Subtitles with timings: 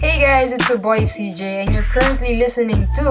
[0.00, 3.02] Hey guys, it's your boy CJ, and you're currently listening to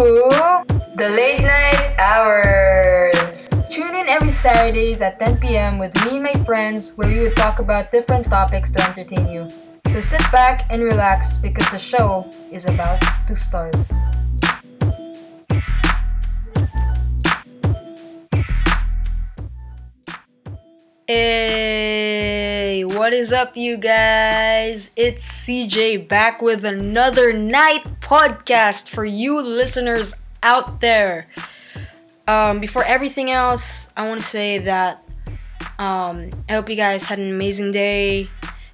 [0.96, 3.50] The Late Night Hours.
[3.70, 5.80] Tune in every Saturdays at 10 p.m.
[5.80, 9.52] with me and my friends, where we would talk about different topics to entertain you.
[9.88, 13.76] So sit back and relax because the show is about to start.
[21.06, 21.57] Hey,
[23.08, 24.92] what is up, you guys?
[24.98, 31.30] It's CJ back with another night podcast for you listeners out there.
[32.28, 35.08] Um, before everything else, I want to say that
[35.80, 38.30] um, I hope you guys had an amazing day.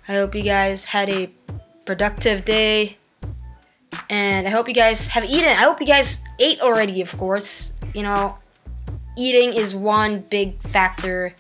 [0.08, 1.30] I hope you guys had a
[1.86, 2.98] productive day.
[4.10, 5.46] And I hope you guys have eaten.
[5.50, 7.72] I hope you guys ate already, of course.
[7.94, 8.40] You know,
[9.16, 11.36] eating is one big factor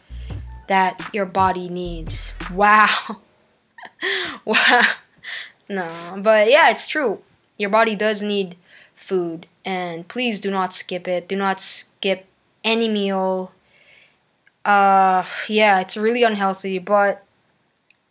[0.67, 2.33] that your body needs.
[2.51, 3.21] Wow.
[4.45, 4.83] wow.
[5.69, 7.21] No, but yeah, it's true.
[7.57, 8.57] Your body does need
[8.95, 11.27] food, and please do not skip it.
[11.27, 12.25] Do not skip
[12.63, 13.51] any meal.
[14.65, 17.23] Uh, yeah, it's really unhealthy, but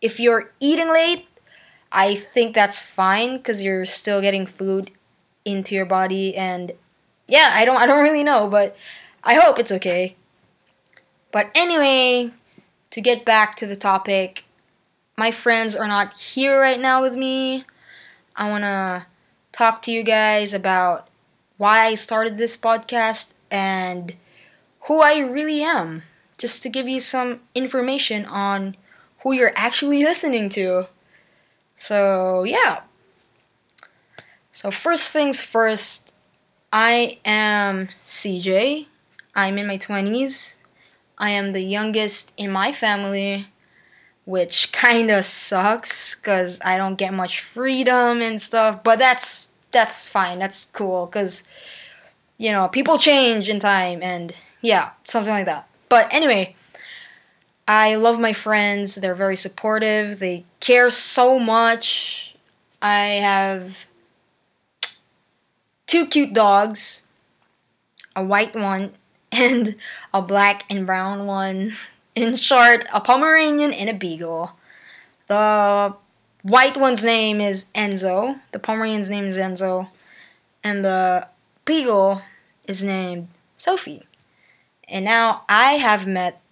[0.00, 1.26] if you're eating late,
[1.90, 4.90] I think that's fine because you're still getting food
[5.44, 6.72] into your body, and
[7.26, 8.76] yeah, I don't, I don't really know, but
[9.24, 10.16] I hope it's okay.
[11.32, 12.32] But anyway,
[12.92, 14.44] to get back to the topic,
[15.16, 17.64] my friends are not here right now with me.
[18.36, 19.06] I want to
[19.50, 21.08] talk to you guys about
[21.56, 24.14] why I started this podcast and
[24.82, 26.02] who I really am,
[26.36, 28.76] just to give you some information on
[29.20, 30.86] who you're actually listening to.
[31.76, 32.80] So, yeah.
[34.52, 36.12] So, first things first,
[36.70, 38.86] I am CJ.
[39.34, 40.56] I'm in my 20s.
[41.22, 43.46] I am the youngest in my family,
[44.24, 50.08] which kind of sucks cuz I don't get much freedom and stuff, but that's that's
[50.08, 50.40] fine.
[50.40, 51.44] That's cool cuz
[52.38, 55.68] you know, people change in time and yeah, something like that.
[55.88, 56.56] But anyway,
[57.68, 58.96] I love my friends.
[58.96, 60.18] They're very supportive.
[60.18, 62.34] They care so much.
[62.80, 63.86] I have
[65.86, 67.04] two cute dogs,
[68.16, 68.94] a white one
[69.32, 69.74] and
[70.12, 71.72] a black and brown one.
[72.14, 74.52] In short, a Pomeranian and a Beagle.
[75.28, 75.94] The
[76.42, 78.38] white one's name is Enzo.
[78.52, 79.88] The Pomeranian's name is Enzo.
[80.62, 81.26] And the
[81.64, 82.20] Beagle
[82.68, 84.06] is named Sophie.
[84.86, 86.42] And now I have met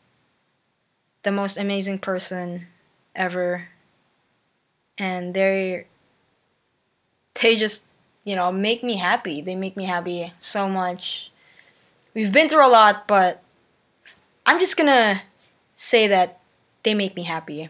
[1.25, 2.67] the most amazing person
[3.15, 3.69] ever.
[4.97, 5.87] And they
[7.41, 7.85] they just,
[8.25, 9.43] you know, make me happy.
[9.43, 11.30] They make me happy so much
[12.15, 13.43] we've been through a lot, but
[14.47, 15.23] I'm just gonna
[15.77, 16.41] say that
[16.83, 17.69] they make me happy.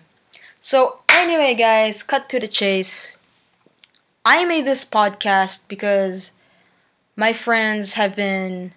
[0.60, 3.16] So, anyway, guys, cut to the chase.
[4.24, 6.32] I made this podcast because
[7.16, 8.72] my friends have been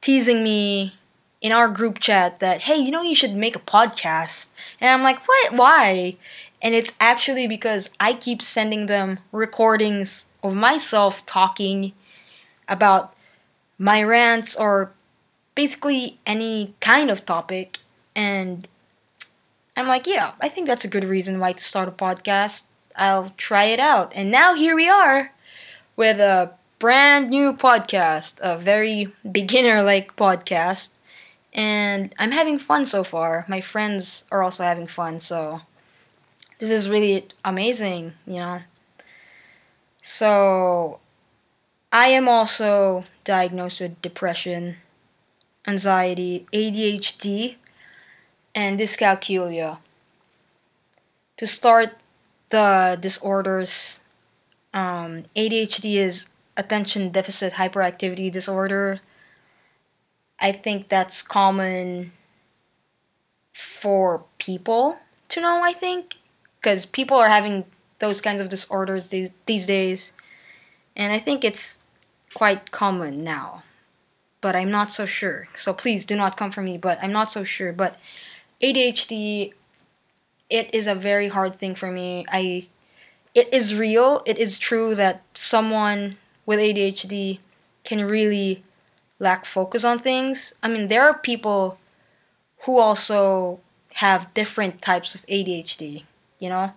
[0.00, 0.94] teasing me
[1.40, 4.48] in our group chat that, hey, you know, you should make a podcast.
[4.80, 5.52] And I'm like, what?
[5.52, 6.16] Why?
[6.62, 11.92] And it's actually because I keep sending them recordings of myself talking
[12.68, 13.14] about
[13.78, 14.92] my rants or
[15.56, 17.80] basically any kind of topic.
[18.14, 18.68] And
[19.76, 22.66] I'm like, yeah, I think that's a good reason why to start a podcast.
[22.94, 24.12] I'll try it out.
[24.14, 25.32] And now here we are
[25.96, 30.90] with a brand new podcast, a very beginner like podcast.
[31.52, 33.46] And I'm having fun so far.
[33.48, 35.62] My friends are also having fun, so
[36.58, 38.60] this is really amazing, you know.
[40.02, 41.00] So,
[41.92, 44.76] I am also diagnosed with depression
[45.66, 47.56] anxiety, ADHD,
[48.54, 49.78] and dyscalculia.
[51.36, 51.98] To start
[52.50, 54.00] the disorders,
[54.72, 59.00] um, ADHD is attention deficit hyperactivity disorder.
[60.40, 62.12] I think that's common
[63.52, 66.16] for people to know, I think,
[66.60, 67.64] because people are having
[67.98, 70.12] those kinds of disorders these, these days,
[70.94, 71.78] and I think it's
[72.34, 73.62] quite common now
[74.40, 75.48] but I'm not so sure.
[75.54, 77.72] So please do not come for me, but I'm not so sure.
[77.72, 77.98] But
[78.62, 79.52] ADHD,
[80.50, 82.24] it is a very hard thing for me.
[82.30, 82.66] I,
[83.34, 84.22] it is real.
[84.26, 87.38] It is true that someone with ADHD
[87.84, 88.62] can really
[89.18, 90.54] lack focus on things.
[90.62, 91.78] I mean, there are people
[92.60, 93.60] who also
[93.94, 96.04] have different types of ADHD,
[96.38, 96.72] you know?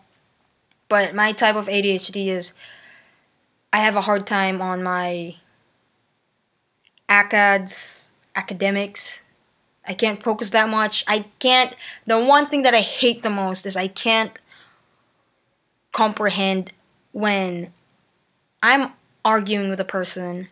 [0.88, 2.54] But my type of ADHD is
[3.72, 5.36] I have a hard time on my
[7.10, 9.22] ACADS, academics.
[9.88, 11.04] I can't focus that much.
[11.08, 11.74] I can't.
[12.06, 14.32] The one thing that I hate the most is I can't
[15.92, 16.72] comprehend
[17.12, 17.74] when
[18.62, 18.94] I'm
[19.26, 20.50] arguing with a person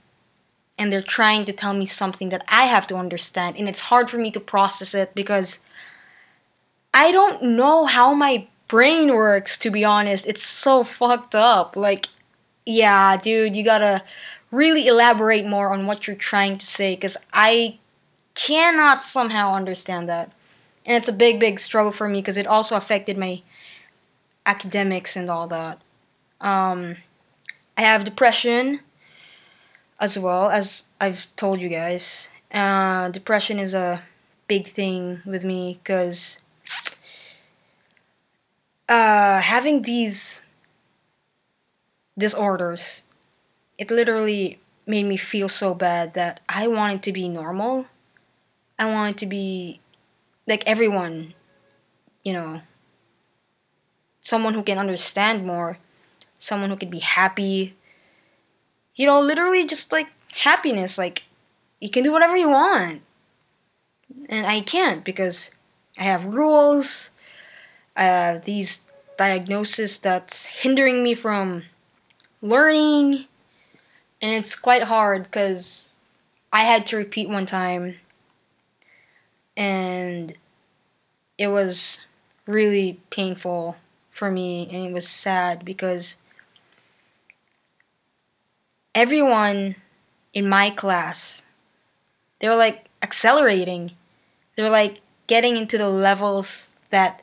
[0.78, 4.10] and they're trying to tell me something that I have to understand, and it's hard
[4.10, 5.64] for me to process it because
[6.94, 10.28] I don't know how my brain works, to be honest.
[10.28, 11.76] It's so fucked up.
[11.76, 12.10] Like,
[12.66, 14.04] yeah, dude, you gotta
[14.52, 17.80] really elaborate more on what you're trying to say because I
[18.36, 20.32] cannot somehow understand that.
[20.86, 23.42] And it's a big, big struggle for me because it also affected my
[24.46, 25.82] academics and all that.
[26.40, 26.98] Um,
[27.78, 28.80] I have depression
[30.00, 32.30] as well, as I've told you guys.
[32.52, 34.04] Uh, depression is a
[34.48, 36.40] big thing with me because
[38.88, 40.46] uh, having these
[42.18, 43.04] disorders,
[43.78, 47.86] it literally made me feel so bad that I wanted to be normal.
[48.80, 49.80] I wanted to be
[50.48, 51.34] like everyone,
[52.24, 52.62] you know,
[54.22, 55.78] someone who can understand more,
[56.40, 57.76] someone who can be happy.
[58.96, 60.98] You know, literally just like happiness.
[60.98, 61.24] Like,
[61.80, 63.02] you can do whatever you want.
[64.30, 65.52] And I can't because
[65.98, 67.10] I have rules,
[67.96, 68.86] uh, these
[69.18, 71.64] diagnosis that's hindering me from
[72.42, 73.26] learning
[74.22, 75.90] and it's quite hard because
[76.52, 77.96] i had to repeat one time
[79.56, 80.36] and
[81.38, 82.06] it was
[82.46, 83.76] really painful
[84.10, 86.18] for me and it was sad because
[88.96, 89.76] everyone
[90.34, 91.44] in my class
[92.40, 93.92] they were like accelerating
[94.56, 97.22] they were like getting into the levels that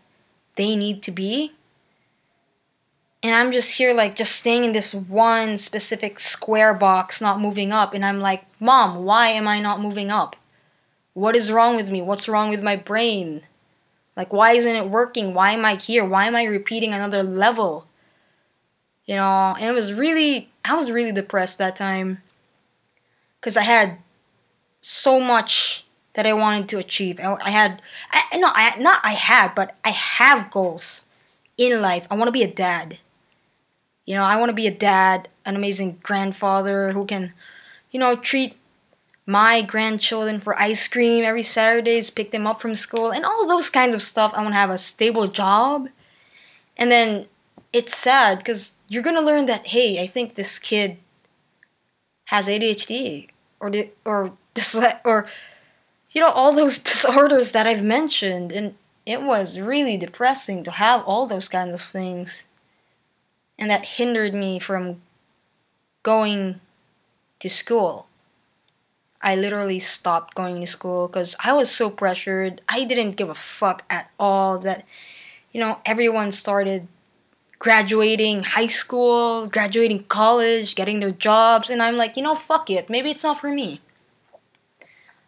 [0.57, 1.53] they need to be.
[3.25, 7.73] And I'm just here, like, just staying in this one specific square box, not moving
[7.73, 7.95] up.
[7.95, 10.37] And I'm like, Mom, why am I not moving up?
[11.15, 12.03] What is wrong with me?
[12.03, 13.41] What's wrong with my brain?
[14.15, 15.33] Like, why isn't it working?
[15.33, 16.05] Why am I here?
[16.05, 17.87] Why am I repeating another level?
[19.07, 22.21] You know, and it was really, I was really depressed that time.
[23.41, 24.01] Because I had
[24.83, 27.19] so much that I wanted to achieve.
[27.21, 27.81] I, had,
[28.11, 31.07] I, no, I not I had, but I have goals
[31.57, 32.07] in life.
[32.11, 32.99] I want to be a dad.
[34.05, 37.33] You know, I want to be a dad, an amazing grandfather who can,
[37.91, 38.57] you know, treat
[39.27, 43.71] my grandchildren for ice cream every Saturdays, pick them up from school, and all those
[43.71, 44.33] kinds of stuff.
[44.35, 45.89] I want to have a stable job.
[46.77, 47.27] And then
[47.73, 50.99] it's sad because you're going to learn that, hey, I think this kid
[52.27, 53.29] has ADHD
[53.61, 53.73] or,
[54.05, 55.29] or, dysle- or
[56.11, 58.53] you know, all those disorders that I've mentioned.
[58.53, 58.75] And
[59.05, 62.45] it was really depressing to have all those kinds of things.
[63.59, 65.01] And that hindered me from
[66.03, 66.61] going
[67.41, 68.07] to school.
[69.23, 72.61] I literally stopped going to school because I was so pressured.
[72.69, 74.85] I didn't give a fuck at all that,
[75.51, 76.89] you know, everyone started
[77.59, 82.91] graduating high school, graduating college, getting their jobs, and I'm like, you know, fuck it.
[82.91, 83.81] Maybe it's not for me.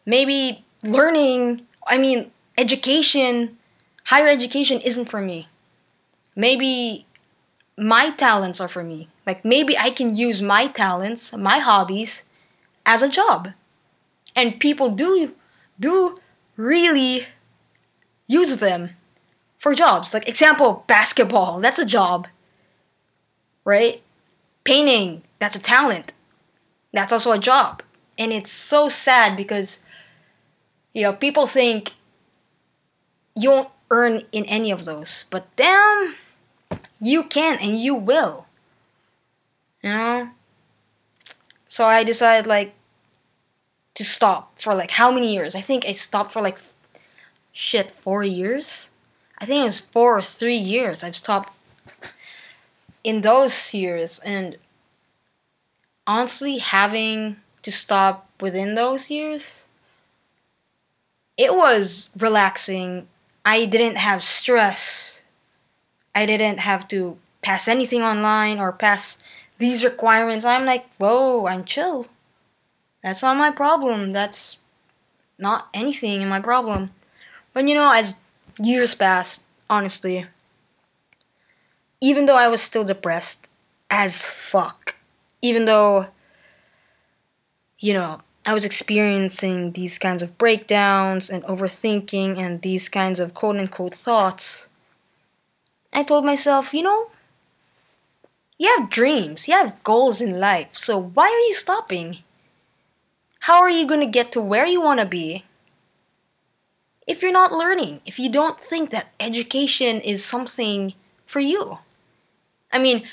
[0.04, 3.56] Maybe learning, I mean, education,
[4.04, 5.48] higher education isn't for me.
[6.34, 7.06] Maybe
[7.76, 9.08] my talents are for me.
[9.26, 12.24] Like maybe I can use my talents, my hobbies
[12.84, 13.50] as a job.
[14.34, 15.34] And people do
[15.78, 16.20] do
[16.56, 17.26] really
[18.26, 18.90] use them
[19.58, 20.14] for jobs.
[20.14, 22.28] Like example, basketball, that's a job.
[23.64, 24.02] Right?
[24.64, 26.12] Painting, that's a talent.
[26.92, 27.82] That's also a job.
[28.18, 29.84] And it's so sad because
[30.94, 31.92] you know, people think
[33.34, 36.14] you won't earn in any of those, but damn,
[37.00, 38.46] you can and you will.
[39.82, 40.30] You know?
[41.68, 42.74] So I decided like
[43.94, 45.54] to stop for like how many years?
[45.54, 46.58] I think I stopped for like
[47.52, 48.88] shit, four years?
[49.38, 51.52] I think it's four or three years I've stopped
[53.04, 54.56] in those years and
[56.06, 59.62] honestly having to stop within those years
[61.36, 63.08] it was relaxing.
[63.44, 65.15] I didn't have stress.
[66.16, 69.22] I didn't have to pass anything online or pass
[69.58, 70.46] these requirements.
[70.46, 72.06] I'm like, whoa, I'm chill.
[73.02, 74.12] That's not my problem.
[74.12, 74.60] That's
[75.38, 76.90] not anything in my problem.
[77.52, 78.20] But you know, as
[78.58, 80.24] years passed, honestly,
[82.00, 83.46] even though I was still depressed
[83.90, 84.94] as fuck,
[85.42, 86.06] even though,
[87.78, 93.34] you know, I was experiencing these kinds of breakdowns and overthinking and these kinds of
[93.34, 94.68] quote unquote thoughts,
[95.96, 97.10] I told myself, you know,
[98.58, 102.18] you have dreams, you have goals in life, so why are you stopping?
[103.40, 105.46] How are you going to get to where you want to be
[107.06, 110.92] if you're not learning, if you don't think that education is something
[111.26, 111.78] for you?
[112.70, 113.08] I mean,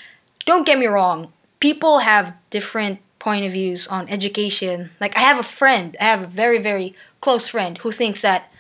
[0.46, 4.90] don't get me wrong, people have different point of views on education.
[5.00, 8.52] Like I have a friend, I have a very very close friend who thinks that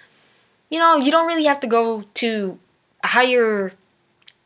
[0.69, 2.57] you know, you don't really have to go to
[3.03, 3.73] a higher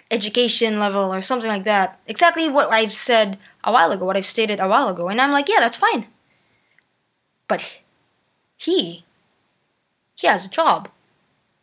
[0.10, 2.00] education level or something like that.
[2.08, 5.10] Exactly what I've said a while ago, what I've stated a while ago.
[5.10, 6.08] And I'm like, yeah, that's fine.
[7.48, 7.80] But
[8.58, 9.06] he
[10.16, 10.90] he has a job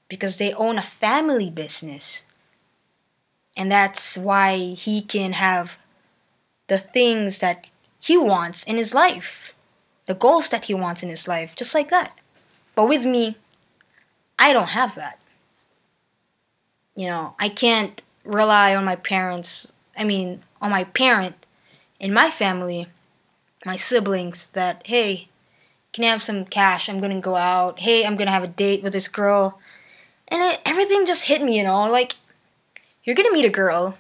[0.09, 2.25] because they own a family business.
[3.57, 5.77] And that's why he can have
[6.69, 7.71] the things that
[8.01, 9.55] he wants in his life,
[10.07, 12.17] the goals that he wants in his life, just like that.
[12.75, 13.39] But with me,
[14.39, 15.19] I don't have that.
[16.95, 21.37] You know, I can't rely on my parents, I mean, on my parent
[22.01, 22.89] in my family,
[23.65, 25.29] my siblings, that, hey,
[25.93, 26.89] can I have some cash?
[26.89, 27.81] I'm gonna go out.
[27.81, 29.61] Hey, I'm gonna have a date with this girl.
[30.29, 32.17] And it, everything just hit me, you know, like,
[33.05, 33.97] you're gonna meet a girl.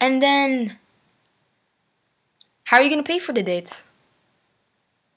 [0.00, 0.78] And then,
[2.64, 3.84] how are you gonna pay for the dates?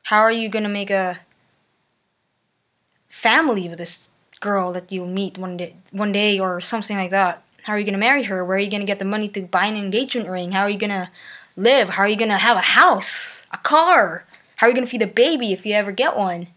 [0.03, 1.21] How are you gonna make a
[3.07, 4.11] family with this
[4.45, 7.41] girl that you'll meet one day, one day or something like that?
[7.63, 8.45] How are you gonna marry her?
[8.45, 10.51] Where are you gonna get the money to buy an engagement ring?
[10.51, 11.09] How are you gonna
[11.57, 11.89] live?
[11.89, 14.25] How are you gonna have a house, a car?
[14.57, 16.47] How are you gonna feed a baby if you ever get one?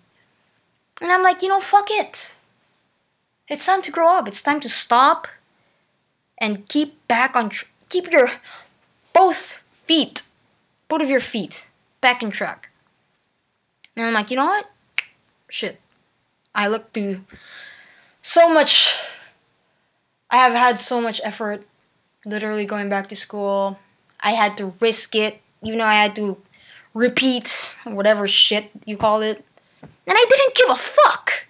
[1.01, 2.35] And I'm like, you know, fuck it.
[3.49, 4.29] It's time to grow up.
[4.29, 5.29] It's time to stop
[6.37, 8.31] and keep back on tr- keep your
[9.15, 10.23] both feet,
[10.89, 11.67] both of your feet
[12.01, 12.69] back in track.
[13.97, 14.71] And I'm like, you know what?
[15.49, 15.81] Shit.
[16.55, 17.25] I look through
[18.29, 18.95] so much
[20.31, 21.65] I have had so much effort
[22.27, 23.79] literally going back to school.
[24.21, 26.37] I had to risk it, even though I had to
[26.93, 29.43] repeat whatever shit you call it.
[29.81, 31.47] And I didn't give a fuck.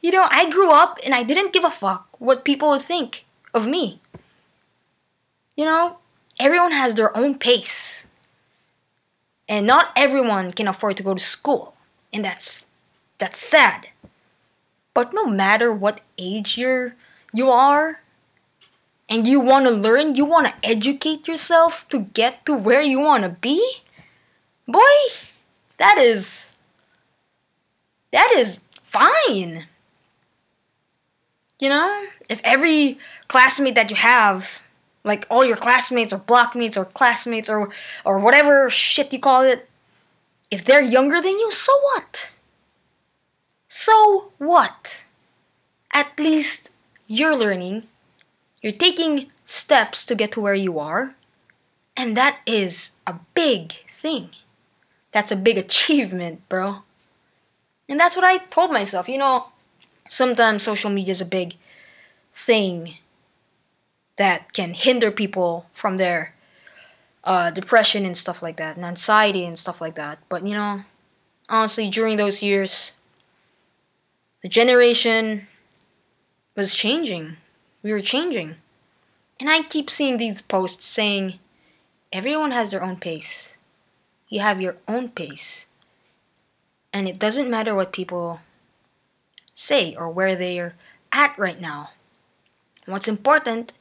[0.00, 3.24] You know, I grew up and I didn't give a fuck what people would think
[3.54, 4.00] of me.
[5.54, 5.98] You know,
[6.40, 8.08] everyone has their own pace.
[9.48, 11.74] And not everyone can afford to go to school.
[12.12, 12.64] And that's
[13.18, 13.86] that's sad.
[14.96, 16.94] But no matter what age you're
[17.30, 18.00] you are
[19.10, 23.00] and you want to learn, you want to educate yourself to get to where you
[23.00, 23.60] want to be,
[24.66, 24.96] boy,
[25.76, 26.52] that is
[28.10, 29.66] that is fine.
[31.60, 32.98] You know, if every
[33.28, 34.62] classmate that you have,
[35.04, 37.68] like all your classmates or blockmates or classmates or
[38.02, 39.68] or whatever shit you call it,
[40.50, 42.30] if they're younger than you, so what?
[43.86, 45.04] So what?
[45.92, 46.70] At least
[47.06, 47.84] you're learning,
[48.60, 51.14] you're taking steps to get to where you are,
[51.96, 54.30] and that is a big thing.
[55.12, 56.82] That's a big achievement, bro.
[57.88, 59.08] And that's what I told myself.
[59.08, 59.52] You know,
[60.08, 61.54] sometimes social media is a big
[62.34, 62.96] thing
[64.16, 66.34] that can hinder people from their
[67.22, 70.18] uh, depression and stuff like that, and anxiety and stuff like that.
[70.28, 70.82] But you know,
[71.48, 72.95] honestly, during those years,
[74.46, 75.48] the generation
[76.54, 77.36] was changing.
[77.82, 78.54] We were changing.
[79.40, 81.40] And I keep seeing these posts saying,
[82.12, 83.56] everyone has their own pace.
[84.28, 85.66] You have your own pace.
[86.92, 88.38] And it doesn't matter what people
[89.52, 90.76] say or where they're
[91.10, 91.90] at right now.
[92.84, 93.72] What's important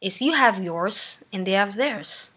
[0.00, 2.30] is you have yours and they have theirs.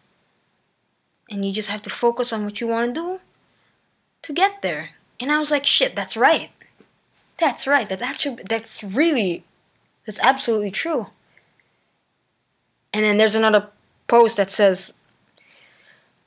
[1.30, 3.20] And you just have to focus on what you want to do
[4.24, 4.90] to get there.
[5.22, 6.52] And I was like, shit, that's right.
[7.40, 7.88] That's right.
[7.88, 9.44] That's actually, that's really,
[10.06, 11.08] that's absolutely true.
[12.94, 13.70] And then there's another
[14.08, 14.94] post that says,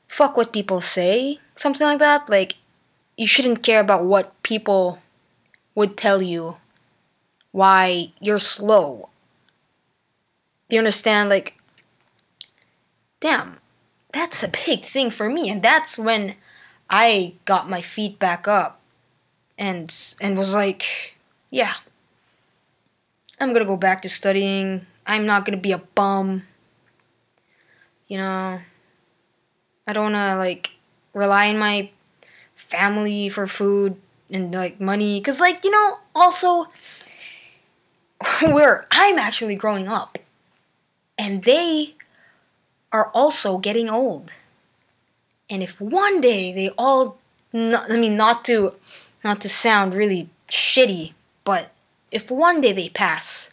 [0.09, 2.29] fuck what people say, something like that.
[2.29, 2.57] Like,
[3.17, 4.99] you shouldn't care about what people
[5.75, 6.57] would tell you
[7.53, 9.09] why you're slow.
[10.69, 11.31] Do you understand?
[11.31, 11.55] Like,
[13.21, 13.59] damn,
[14.13, 15.49] that's a big thing for me.
[15.49, 16.35] And that's when
[16.91, 18.76] I got my feet back up
[19.59, 21.15] and and was like,
[21.51, 21.75] yeah,
[23.41, 24.87] I'm gonna go back to studying.
[25.07, 26.43] I'm not gonna be a bum.
[28.09, 28.61] You know,
[29.87, 30.73] I don't wanna like
[31.15, 31.91] rely on my
[32.55, 33.97] family for food
[34.31, 35.21] and like money.
[35.21, 36.69] Because like you know also
[38.41, 40.19] where i'm actually growing up
[41.19, 41.95] and they
[42.93, 44.31] are also getting old.
[45.51, 47.19] And if one day they all
[47.53, 48.75] not, i mean not to
[49.27, 51.13] not to sound really shitty
[51.45, 51.73] but
[52.11, 53.53] if one day they pass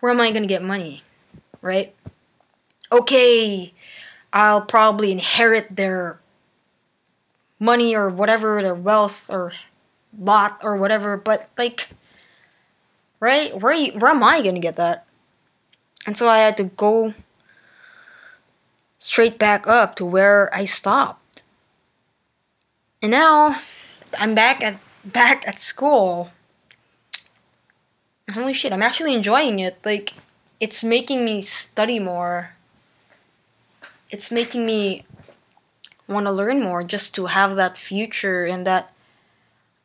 [0.00, 1.02] where am i to get money
[1.60, 1.94] right
[2.92, 3.72] okay,
[4.32, 6.20] I'll probably inherit their
[7.58, 9.52] money or whatever, their wealth or
[10.16, 11.88] lot or whatever, but like,
[13.18, 13.58] right?
[13.58, 15.06] Where, where am I gonna get that?
[16.06, 17.14] And so I had to go
[18.98, 21.42] straight back up to where I stopped.
[23.00, 23.60] And now
[24.18, 26.30] I'm back at back at school.
[28.32, 29.78] Holy shit, I'm actually enjoying it.
[29.84, 30.14] Like
[30.60, 32.54] it's making me study more.
[34.10, 35.04] It's making me
[36.06, 38.92] want to learn more just to have that future and that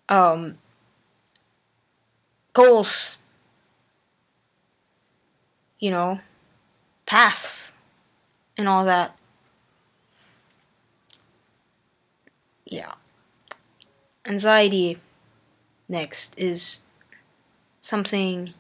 [0.10, 0.58] um
[2.54, 3.18] goals
[5.80, 6.20] you know
[7.06, 7.74] pass
[8.58, 9.16] and all that
[12.66, 12.94] yeah
[14.28, 15.00] anxiety
[15.88, 16.86] next is
[17.80, 18.54] something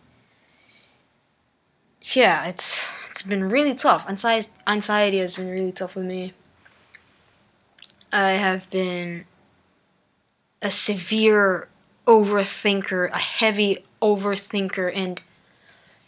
[2.13, 6.33] yeah it's it's been really tough anxiety anxiety has been really tough with me
[8.11, 9.25] i have been
[10.61, 11.67] a severe
[12.05, 15.21] overthinker a heavy overthinker and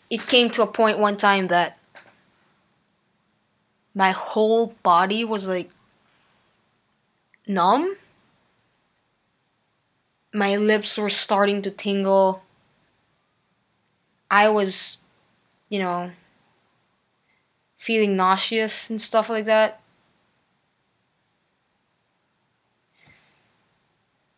[0.10, 1.78] it came to a point one time that
[3.94, 5.70] my whole body was like
[7.48, 7.98] numb.
[10.34, 12.44] My lips were starting to tingle.
[14.30, 14.98] I was,
[15.70, 16.12] you know,
[17.78, 19.82] feeling nauseous and stuff like that.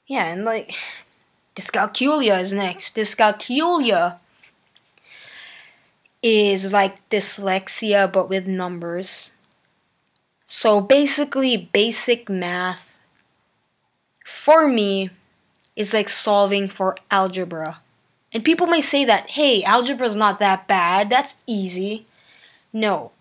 [0.08, 0.76] Yeah, and like,
[1.56, 2.96] dyscalculia is next.
[2.96, 4.18] Dyscalculia
[6.22, 9.32] is like dyslexia but with numbers.
[10.48, 12.94] So basically, basic math
[14.26, 15.10] for me
[15.76, 17.80] is like solving for algebra.
[18.34, 22.06] And people may say that, hey, algebra is not that bad, that's easy.
[22.72, 23.12] No,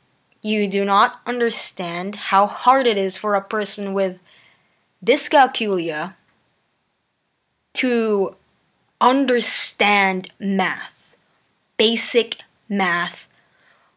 [0.42, 4.20] you do not understand how hard it is for a person with
[5.04, 6.14] dyscalculia
[7.74, 8.36] to
[9.00, 11.14] understand math,
[11.76, 13.28] basic math,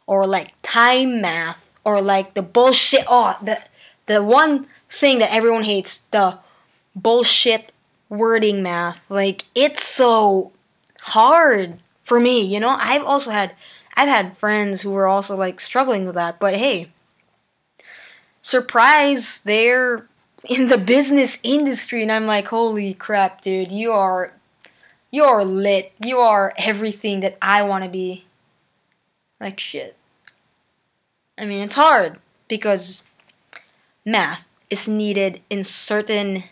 [0.08, 3.06] or like time math, or like the bullshit.
[3.08, 3.62] Oh, the
[4.06, 6.40] the one thing that everyone hates the
[6.96, 7.72] bullshit
[8.14, 9.04] wording math.
[9.10, 10.52] Like it's so
[11.02, 12.42] hard for me.
[12.42, 13.54] You know, I've also had
[13.96, 16.40] I've had friends who were also like struggling with that.
[16.40, 16.92] But hey,
[18.42, 20.08] surprise, they're
[20.50, 24.34] in the business industry, and I'm like, holy crap, dude, you are
[25.12, 25.92] you're lit.
[26.04, 28.26] You are everything that I want to be.
[29.40, 29.96] Like shit.
[31.38, 33.04] I mean, it's hard because
[34.06, 36.46] math is needed in certain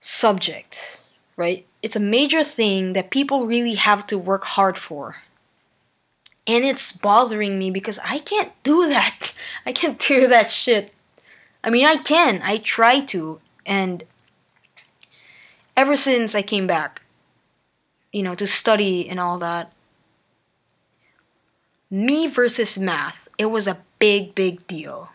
[0.00, 1.04] subjects,
[1.36, 1.66] right?
[1.82, 5.16] It's a major thing that people really have to work hard for.
[6.46, 9.34] And it's bothering me because I can't do that.
[9.64, 10.92] I can't do that shit.
[11.62, 12.40] I mean, I can.
[12.42, 13.40] I try to.
[13.66, 14.04] And
[15.76, 17.02] ever since I came back,
[18.12, 19.72] you know, to study and all that,
[21.90, 25.10] me versus math, it was a big, big deal.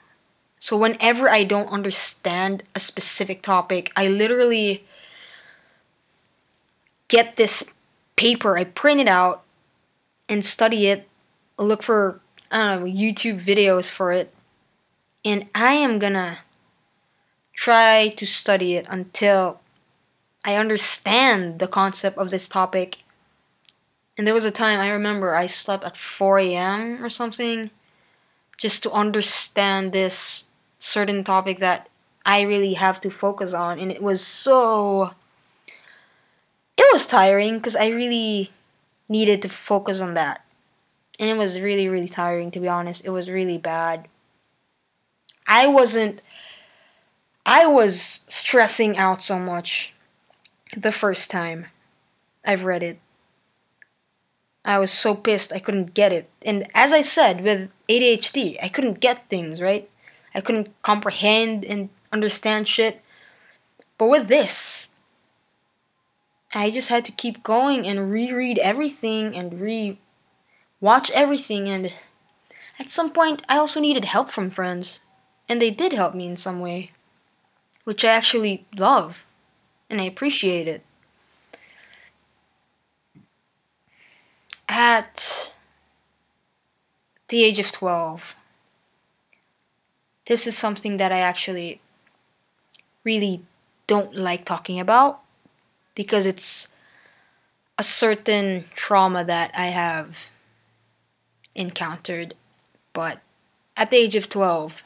[0.66, 4.84] So whenever I don't understand a specific topic, I literally
[7.08, 7.76] get this
[8.16, 9.44] paper, I print it out
[10.28, 11.08] and study it,
[11.60, 14.34] look for I don't know, YouTube videos for it,
[15.24, 16.40] and I am gonna
[17.54, 19.62] try to study it until
[20.44, 23.04] I understand the concept of this topic
[24.18, 27.04] and there was a time I remember I slept at 4 a.m.
[27.04, 27.70] or something
[28.58, 30.48] just to understand this
[30.86, 31.90] certain topic that
[32.26, 33.80] I really have to focus on.
[33.80, 35.12] And it was so.
[36.78, 38.52] It was tiring because I really
[39.10, 40.46] needed to focus on that.
[41.20, 43.06] And it was really, really tiring, to be honest.
[43.06, 44.08] It was really bad.
[45.48, 46.22] I wasn't.
[47.46, 49.94] I was stressing out so much
[50.76, 51.68] the first time
[52.44, 53.00] I've read it.
[54.64, 56.28] I was so pissed I couldn't get it.
[56.42, 59.88] And as I said, with ADHD, I couldn't get things, right?
[60.36, 63.02] I couldn't comprehend and understand shit.
[63.98, 64.90] But with this,
[66.54, 69.98] I just had to keep going and reread everything and re
[70.82, 71.94] watch everything and
[72.78, 75.00] at some point I also needed help from friends.
[75.48, 76.92] And they did help me in some way.
[77.86, 79.26] Which I actually love
[79.90, 80.84] and I appreciate it.
[84.68, 85.54] at
[87.30, 88.36] the age of 12,
[90.28, 91.82] this is something that I actually
[93.04, 93.42] really
[93.88, 95.22] don't like talking about
[95.94, 96.70] because it's
[97.78, 100.18] a certain trauma that I have
[101.56, 102.34] encountered.
[102.94, 103.20] But
[103.78, 104.82] at the age of 12,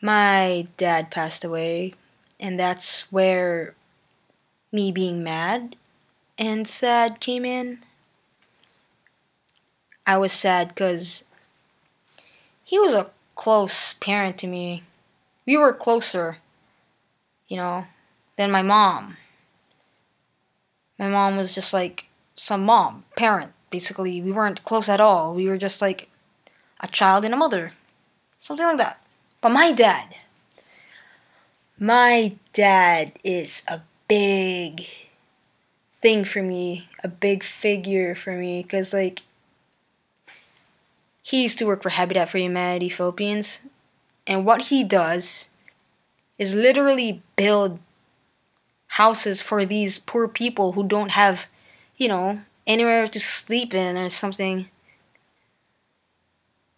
[0.00, 1.94] my dad passed away,
[2.38, 3.74] and that's where
[4.70, 5.76] me being mad
[6.38, 7.80] and sad came in.
[10.06, 11.24] I was sad because
[12.64, 14.82] he was a close parent to me.
[15.46, 16.38] We were closer,
[17.46, 17.84] you know,
[18.36, 19.16] than my mom.
[20.98, 24.20] My mom was just like some mom, parent, basically.
[24.20, 25.34] We weren't close at all.
[25.34, 26.10] We were just like
[26.80, 27.72] a child and a mother.
[28.40, 29.00] Something like that.
[29.40, 30.16] But my dad,
[31.78, 34.86] my dad is a big
[36.02, 39.22] thing for me, a big figure for me, because, like,
[41.28, 43.60] he used to work for Habitat for Humanity Philippines,
[44.26, 45.50] and what he does
[46.38, 47.80] is literally build
[48.86, 51.44] houses for these poor people who don't have,
[51.98, 54.70] you know, anywhere to sleep in or something.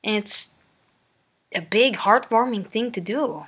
[0.03, 0.53] And it's
[1.55, 3.47] a big, heartwarming thing to do.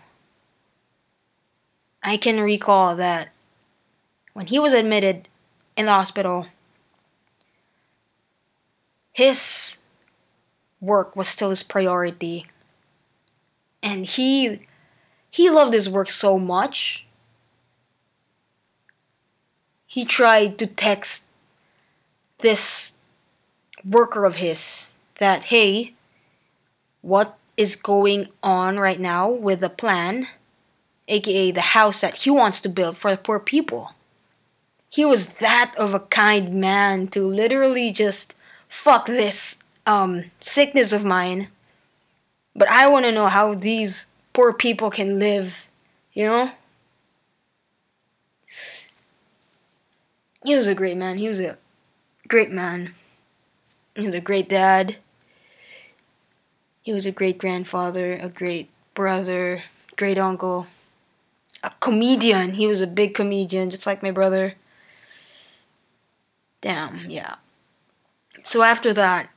[2.01, 3.33] I can recall that
[4.35, 5.27] when he was admitted
[5.77, 6.47] in the hospital,
[9.12, 9.79] his
[10.83, 12.47] work was still his priority.
[13.83, 14.66] And he
[15.31, 17.07] he loved his work so much.
[19.87, 21.29] He tried to text
[22.40, 22.97] this
[23.85, 25.95] worker of his that hey,
[27.01, 30.27] what is going on right now with the plan,
[31.09, 33.92] aka the house that he wants to build for the poor people.
[34.88, 38.35] He was that of a kind man to literally just
[38.68, 41.49] fuck this um, sickness of mine.
[42.55, 45.55] But I want to know how these poor people can live,
[46.12, 46.51] you know?
[50.45, 51.18] He was a great man.
[51.18, 51.57] He was a
[52.29, 52.95] great man.
[53.95, 54.97] He was a great dad.
[56.83, 59.62] He was a great grandfather, a great brother,
[59.97, 60.66] great uncle,
[61.62, 62.55] a comedian.
[62.55, 64.57] He was a big comedian, just like my brother.
[66.61, 67.37] Damn, yeah.
[68.42, 69.31] So after that,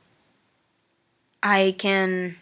[1.46, 2.36] I can.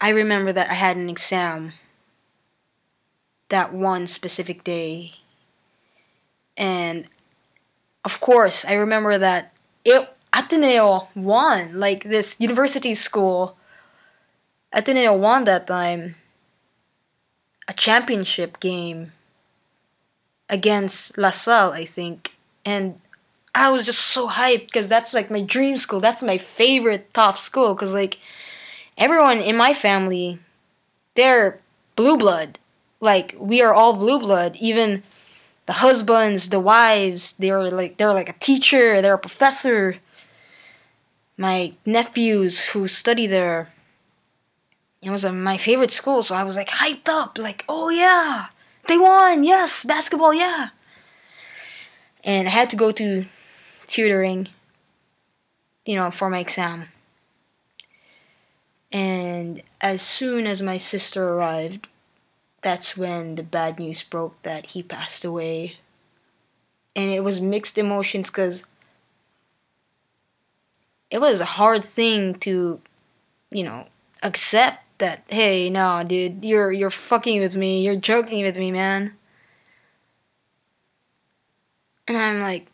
[0.00, 1.72] I remember that I had an exam
[3.48, 5.14] that one specific day.
[6.56, 7.06] And
[8.04, 9.52] of course, I remember that
[9.84, 13.56] it Ateneo won, like this university school.
[14.72, 16.14] Ateneo won that time
[17.66, 19.12] a championship game
[20.48, 22.36] against La Salle, I think.
[22.64, 23.01] And
[23.54, 26.00] I was just so hyped because that's like my dream school.
[26.00, 28.18] That's my favorite top school because like
[28.96, 30.38] everyone in my family,
[31.14, 31.60] they're
[31.96, 32.58] blue blood.
[33.00, 34.56] Like we are all blue blood.
[34.56, 35.02] Even
[35.66, 40.00] the husbands, the wives, they're like they're like a teacher, they're a professor
[41.36, 43.72] my nephews who study there.
[45.00, 48.46] It was uh, my favorite school, so I was like hyped up, like, oh yeah,
[48.86, 50.68] they won, yes, basketball, yeah.
[52.22, 53.26] And I had to go to
[53.92, 54.48] tutoring,
[55.84, 56.88] you know, for my exam.
[58.90, 61.88] And as soon as my sister arrived,
[62.62, 65.76] that's when the bad news broke that he passed away.
[66.96, 68.64] And it was mixed emotions because
[71.10, 72.80] it was a hard thing to,
[73.50, 73.88] you know,
[74.22, 79.12] accept that hey, no, dude, you're you're fucking with me, you're joking with me, man.
[82.08, 82.71] And I'm like,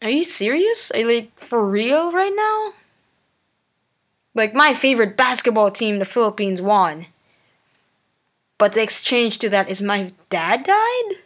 [0.00, 0.90] are you serious?
[0.92, 2.72] Are you like for real right now?
[4.34, 7.06] Like my favorite basketball team, the Philippines won.
[8.58, 11.18] But the exchange to that is my dad died?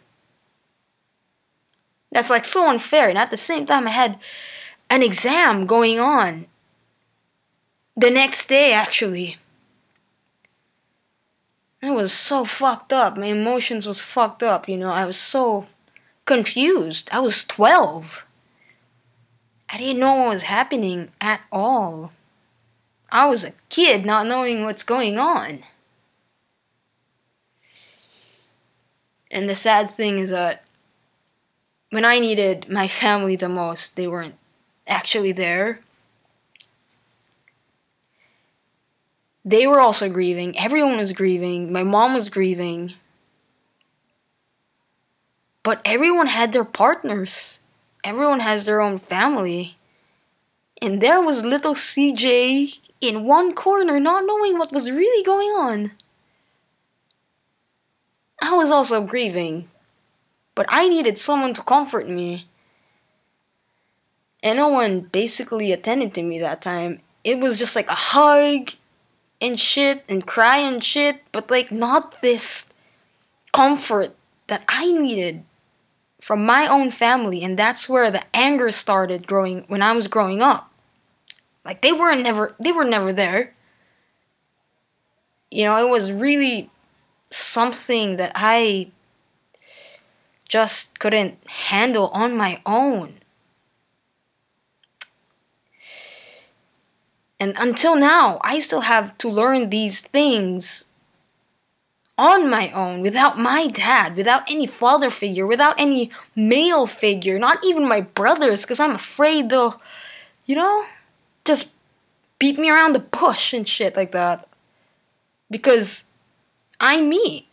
[2.11, 3.09] That's like so unfair.
[3.09, 4.19] And at the same time I had
[4.89, 6.45] an exam going on.
[7.95, 9.37] The next day, actually.
[11.81, 13.17] I was so fucked up.
[13.17, 14.91] My emotions was fucked up, you know.
[14.91, 15.67] I was so
[16.25, 17.09] confused.
[17.11, 18.25] I was 12.
[19.73, 22.11] I didn't know what was happening at all.
[23.11, 25.63] I was a kid not knowing what's going on.
[29.31, 30.63] And the sad thing is that
[31.89, 34.35] when I needed my family the most, they weren't
[34.85, 35.79] actually there.
[39.43, 40.55] They were also grieving.
[40.55, 41.73] Everyone was grieving.
[41.73, 42.93] My mom was grieving.
[45.63, 47.57] But everyone had their partners.
[48.03, 49.77] Everyone has their own family.
[50.81, 55.91] And there was little CJ in one corner, not knowing what was really going on.
[58.41, 59.69] I was also grieving,
[60.55, 62.47] but I needed someone to comfort me
[64.43, 66.99] and no one basically attended to me that time.
[67.23, 68.71] It was just like a hug
[69.39, 72.73] and shit and cry and shit, but like not this
[73.53, 74.13] comfort
[74.47, 75.45] that I needed
[76.23, 80.41] from my own family, and that's where the anger started growing when I was growing
[80.41, 80.71] up.
[81.65, 83.53] Like they were never they were never there.
[85.51, 86.69] You know, it was really
[87.29, 88.91] something that I
[90.47, 93.15] just couldn't handle on my own.
[97.37, 100.89] And until now, I still have to learn these things
[102.17, 107.63] on my own without my dad, without any father figure, without any male figure, not
[107.63, 109.81] even my brothers, because I'm afraid they'll,
[110.45, 110.85] you know,
[111.45, 111.73] just
[112.39, 114.47] beat me around the bush and shit like that.
[115.49, 116.07] Because
[116.79, 117.47] I'm me.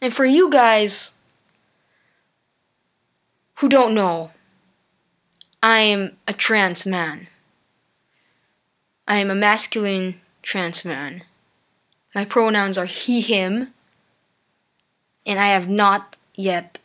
[0.00, 1.14] And for you guys
[3.56, 4.30] who don't know,
[5.62, 7.28] I'm a trans man.
[9.06, 11.22] I am a masculine trans man.
[12.14, 13.72] My pronouns are he, him,
[15.26, 16.78] and I have not yet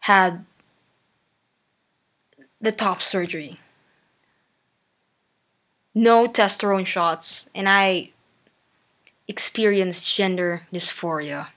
[0.00, 0.44] had
[2.60, 3.58] the top surgery.
[5.94, 8.10] No testosterone shots, and I
[9.28, 11.48] experienced gender dysphoria.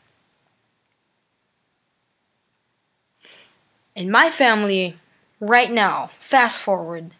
[3.95, 4.97] In my family,
[5.39, 7.11] right now, fast forward,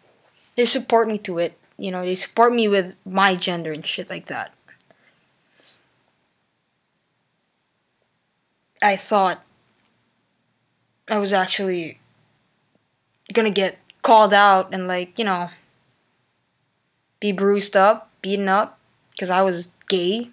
[0.56, 1.56] they support me to it.
[1.78, 4.52] You know, they support me with my gender and shit like that.
[8.82, 9.42] I thought
[11.08, 11.98] I was actually
[13.32, 15.50] gonna get called out and like, you know,
[17.20, 18.78] be bruised up, beaten up
[19.10, 20.30] because I was gay.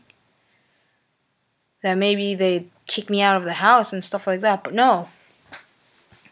[1.81, 5.09] That maybe they'd kick me out of the house and stuff like that, but no.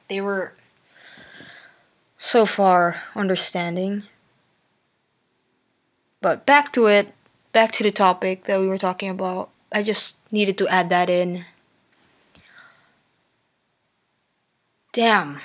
[0.07, 0.53] They were
[2.17, 4.03] so far understanding.
[6.21, 7.13] But back to it,
[7.51, 9.49] back to the topic that we were talking about.
[9.71, 11.45] I just needed to add that in
[14.93, 15.39] Damn.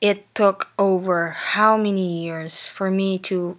[0.00, 3.58] It took over how many years for me to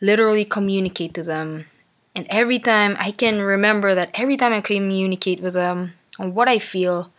[0.00, 1.66] literally communicate to them.
[2.14, 6.48] And every time I can remember that every time I communicate with them on what
[6.48, 7.10] I feel,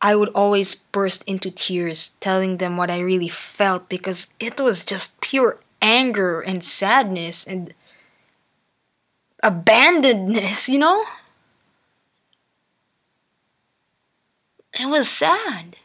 [0.00, 4.84] I would always burst into tears telling them what I really felt because it was
[4.84, 7.72] just pure anger and sadness and
[9.42, 11.04] abandonedness, you know?
[14.78, 15.76] It was sad.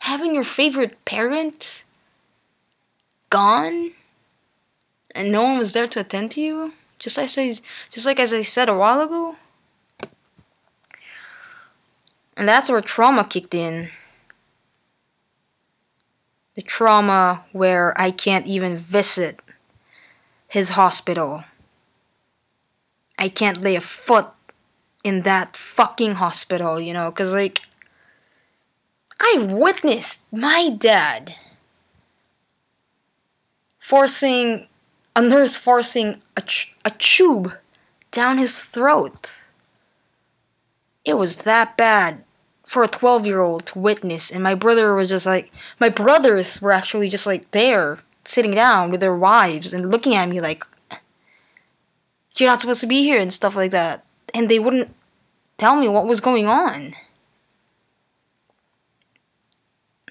[0.00, 1.82] Having your favorite parent
[3.28, 3.92] gone
[5.14, 6.72] and no one was there to attend to you.
[6.98, 7.56] Just like I
[7.90, 9.36] just like as I said a while ago.
[12.36, 13.90] And that's where trauma kicked in.
[16.54, 19.40] The trauma where I can't even visit
[20.48, 21.44] his hospital.
[23.18, 24.28] I can't lay a foot
[25.04, 27.62] in that fucking hospital, you know, because, like,
[29.20, 31.34] I witnessed my dad
[33.78, 34.66] forcing
[35.14, 36.42] a nurse forcing a,
[36.84, 37.52] a tube
[38.12, 39.30] down his throat.
[41.04, 42.24] It was that bad
[42.64, 46.62] for a 12 year old to witness, and my brother was just like, my brothers
[46.62, 50.64] were actually just like there, sitting down with their wives and looking at me like,
[52.36, 54.04] you're not supposed to be here and stuff like that.
[54.32, 54.94] And they wouldn't
[55.58, 56.94] tell me what was going on.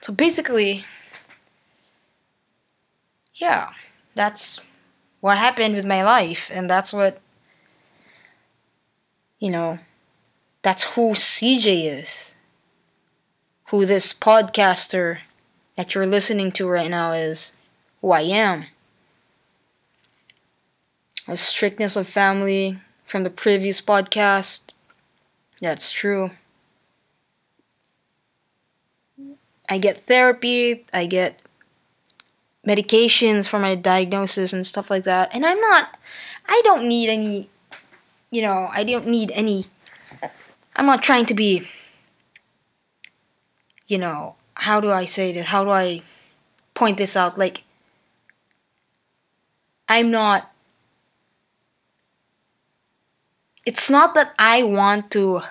[0.01, 0.85] So basically,
[3.35, 3.73] yeah,
[4.15, 4.61] that's
[5.21, 7.19] what happened with my life, and that's what,
[9.39, 9.79] you know,
[10.61, 12.31] that's who CJ is.
[13.69, 15.19] Who this podcaster
[15.75, 17.51] that you're listening to right now is.
[18.01, 18.65] Who I am.
[21.27, 24.71] A strictness of family from the previous podcast.
[25.61, 26.31] That's true.
[29.69, 31.39] I get therapy, I get
[32.67, 35.29] medications for my diagnosis and stuff like that.
[35.31, 35.97] And I'm not,
[36.47, 37.49] I don't need any,
[38.31, 39.67] you know, I don't need any,
[40.75, 41.67] I'm not trying to be,
[43.85, 45.47] you know, how do I say this?
[45.47, 46.01] How do I
[46.73, 47.37] point this out?
[47.37, 47.63] Like,
[49.87, 50.51] I'm not,
[53.65, 55.41] it's not that I want to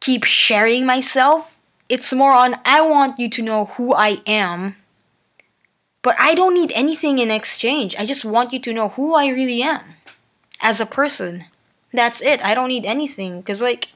[0.00, 4.76] keep sharing myself it's more on I want you to know who I am.
[6.02, 7.96] But I don't need anything in exchange.
[7.98, 9.82] I just want you to know who I really am
[10.60, 11.46] as a person.
[11.92, 12.44] That's it.
[12.44, 13.88] I don't need anything cuz like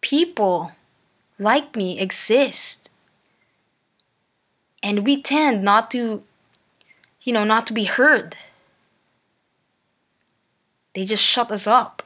[0.00, 0.72] people
[1.38, 2.88] like me exist.
[4.82, 6.22] And we tend not to
[7.22, 8.36] you know, not to be heard.
[10.94, 12.03] They just shut us up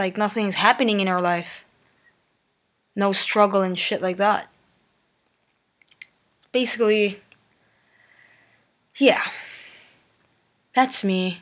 [0.00, 1.64] like nothing's happening in our life.
[2.96, 4.48] no struggle and shit like that.
[6.52, 7.20] Basically,
[8.96, 9.22] yeah.
[10.74, 11.40] That's me.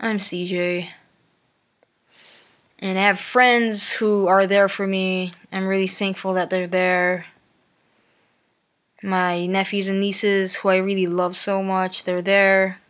[0.00, 0.88] I'm CJ.
[2.78, 5.32] And I have friends who are there for me.
[5.52, 7.26] I'm really thankful that they're there.
[9.02, 12.80] My nephews and nieces, who I really love so much, they're there.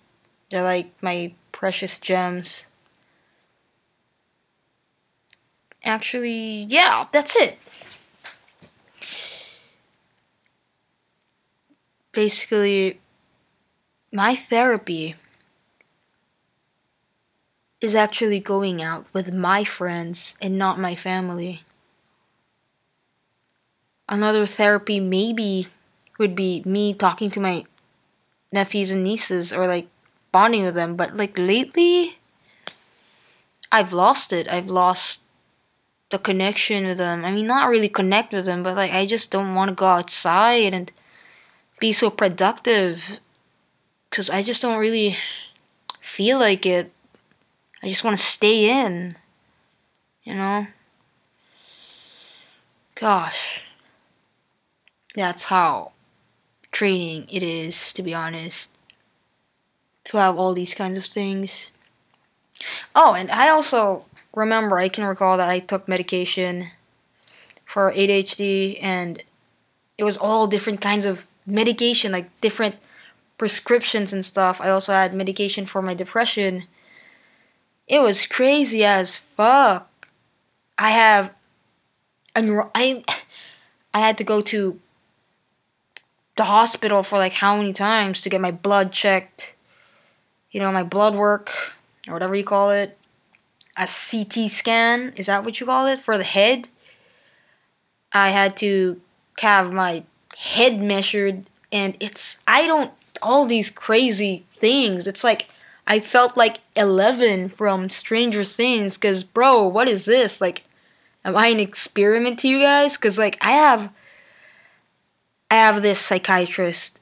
[0.51, 2.67] They're like my precious gems.
[5.87, 7.61] Actually, yeah, that's it.
[12.11, 12.99] Basically,
[14.13, 15.15] my therapy
[17.81, 21.63] is actually going out with my friends and not my family.
[24.09, 25.69] Another therapy maybe
[26.19, 27.65] would be me talking to my
[28.51, 29.87] nephews and nieces or like
[30.33, 32.19] bonding with them, but like lately
[33.71, 34.49] I've lost it.
[34.51, 35.23] I've lost
[36.11, 37.25] the connection with them.
[37.25, 39.87] I mean, not really connect with them, but like I just don't want to go
[39.87, 40.91] outside and
[41.79, 43.03] be so productive
[44.11, 45.17] because I just don't really
[46.01, 46.93] feel like it.
[47.83, 49.17] I just want to stay in.
[50.25, 50.67] You know?
[52.95, 53.63] Gosh.
[55.15, 55.93] That's how
[56.73, 58.71] training it is, to be honest.
[60.05, 61.71] To have all these kinds of things.
[62.95, 64.05] Oh, and I also
[64.37, 66.69] remember, I can recall that I took medication
[67.65, 69.23] for ADHD and
[69.99, 72.77] it was all different kinds of medication, like different
[73.39, 74.61] prescriptions and stuff.
[74.61, 76.65] I also had medication for my depression.
[77.89, 79.91] It was crazy as fuck.
[80.79, 81.33] I have
[82.35, 83.03] I
[83.95, 84.79] I had to go to
[86.37, 89.55] the hospital for like how many times to get my blood checked.
[90.51, 91.51] You know, my blood work
[92.07, 92.99] or whatever you call it.
[93.77, 96.01] A CT scan, is that what you call it?
[96.01, 96.69] For the head.
[98.13, 99.01] I had to
[99.41, 100.05] have my
[100.39, 105.07] head measured and it's I don't all these crazy things.
[105.07, 105.49] It's like
[105.87, 110.41] I felt like Eleven from Stranger Things cuz bro, what is this?
[110.41, 110.65] Like
[111.25, 112.97] am I an experiment to you guys?
[112.97, 113.91] Cuz like I have
[115.51, 116.99] I have this psychiatrist.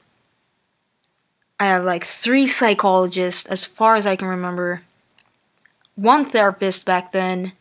[1.59, 4.81] I have like three psychologists as far as I can remember.
[5.95, 7.53] One therapist back then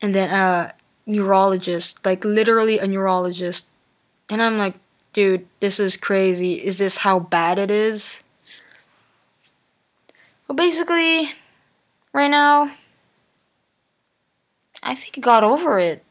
[0.00, 0.74] and then a
[1.06, 3.68] neurologist, like literally a neurologist.
[4.28, 4.74] And I'm like,
[5.12, 6.54] dude, this is crazy.
[6.64, 8.22] Is this how bad it is?
[10.48, 11.32] Well, basically,
[12.12, 12.70] right now,
[14.82, 16.02] I think I got over it.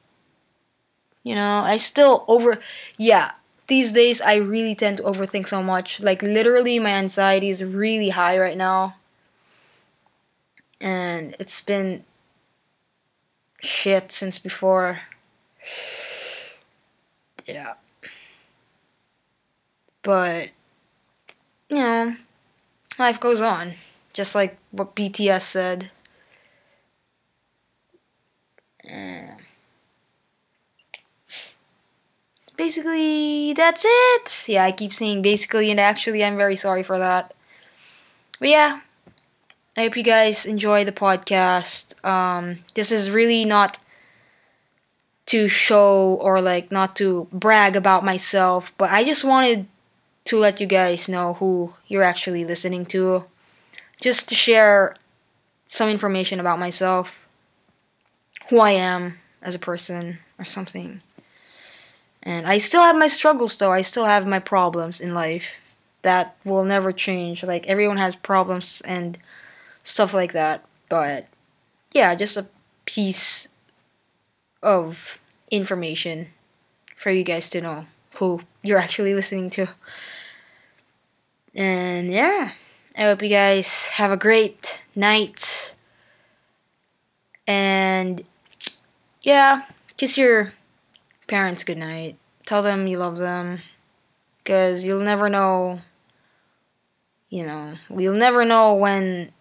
[1.23, 2.59] You know, I still over.
[2.97, 3.31] Yeah,
[3.67, 5.99] these days I really tend to overthink so much.
[5.99, 8.95] Like, literally, my anxiety is really high right now.
[10.81, 12.05] And it's been
[13.61, 15.01] shit since before.
[17.45, 17.73] Yeah.
[20.01, 20.49] But,
[21.69, 22.15] you know,
[22.97, 23.73] life goes on.
[24.13, 25.91] Just like what BTS said.
[32.59, 34.43] Basically, that's it.
[34.47, 37.33] Yeah, I keep saying basically, and actually, I'm very sorry for that.
[38.37, 38.81] But yeah,
[39.77, 42.03] I hope you guys enjoy the podcast.
[42.03, 43.79] Um, this is really not
[45.27, 49.67] to show or like not to brag about myself, but I just wanted
[50.25, 53.25] to let you guys know who you're actually listening to.
[54.01, 54.95] Just to share
[55.65, 57.27] some information about myself,
[58.49, 61.01] who I am as a person, or something.
[62.23, 65.51] And I still have my struggles though, I still have my problems in life
[66.01, 67.43] that will never change.
[67.43, 69.17] Like, everyone has problems and
[69.89, 70.63] stuff like that.
[70.87, 71.27] But,
[71.91, 72.47] yeah, just a
[72.85, 73.47] piece
[74.61, 75.19] of
[75.51, 76.27] information
[76.95, 79.69] for you guys to know who you're actually listening to.
[81.55, 82.51] And yeah,
[82.95, 85.75] I hope you guys have a great night.
[87.47, 88.23] And
[89.21, 89.63] yeah,
[89.97, 90.53] kiss your
[91.27, 92.17] parents goodnight.
[92.45, 93.61] Tell them you love them.
[94.43, 95.81] Because you'll never know,
[97.29, 99.31] you know, you'll never know when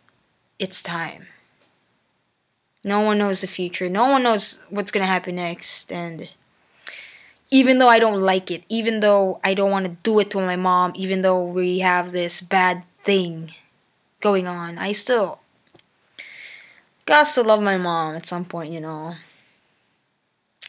[0.59, 1.27] it's time.
[2.85, 3.89] No one knows the future.
[3.89, 5.93] No one knows what's going to happen next.
[5.93, 6.29] And
[7.51, 10.39] even though I don't like it, even though I don't want to do it to
[10.39, 13.55] my mom, even though we have this bad thing
[14.21, 15.41] going on, I still
[17.07, 19.17] got to love my mom at some point, you know.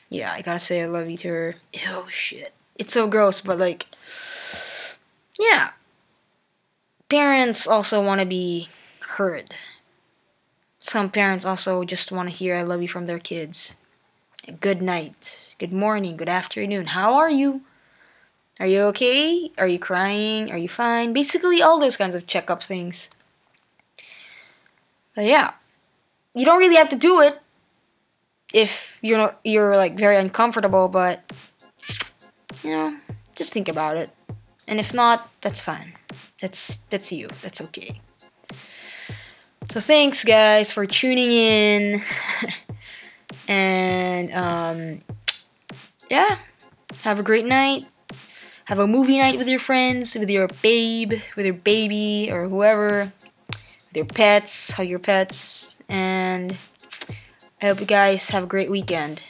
[0.10, 1.56] Yeah, I gotta say I love you to her.
[1.88, 2.54] Oh shit.
[2.76, 3.86] It's so gross, but like,
[5.38, 5.72] yeah.
[7.10, 8.70] Parents also want to be
[9.02, 9.54] heard.
[10.80, 13.76] Some parents also just want to hear I love you from their kids.
[14.62, 16.88] good night, good morning, good afternoon.
[16.88, 17.62] How are you?
[18.60, 19.52] Are you okay?
[19.58, 20.52] Are you crying?
[20.52, 21.14] Are you fine?
[21.14, 23.10] Basically, all those kinds of checkup things.
[25.16, 25.54] But yeah,
[26.34, 27.42] you don't really have to do it
[28.54, 31.32] if you're not, you're like very uncomfortable, but
[32.64, 32.98] you know,
[33.36, 34.10] just think about it.
[34.68, 35.94] And if not, that's fine.
[36.42, 37.28] That's that's you.
[37.42, 38.02] That's okay.
[39.70, 42.02] So thanks guys for tuning in.
[43.48, 45.02] and um
[46.10, 46.40] yeah,
[47.04, 47.86] have a great night.
[48.66, 53.14] Have a movie night with your friends, with your babe, with your baby or whoever,
[53.52, 56.58] with your pets, hug your pets and
[57.62, 59.22] I hope you guys have a great weekend.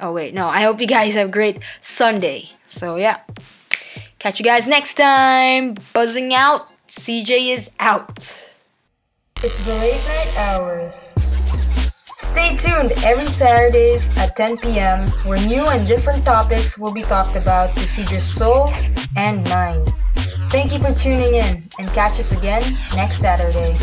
[0.00, 2.48] Oh wait, no, I hope you guys have a great Sunday.
[2.68, 3.20] So yeah.
[4.18, 5.76] Catch you guys next time.
[5.92, 6.70] Buzzing out.
[6.88, 8.55] CJ is out.
[9.46, 11.14] It's the late night hours.
[12.16, 15.06] Stay tuned every Saturdays at 10 p.m.
[15.22, 18.72] where new and different topics will be talked about to feed your soul
[19.16, 19.86] and mind.
[20.50, 23.78] Thank you for tuning in and catch us again next Saturday.